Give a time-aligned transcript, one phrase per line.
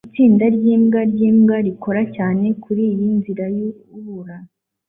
[0.07, 4.35] Itsinda ryimbwa ryimbwa rikora cyane kuriyi nzira yubura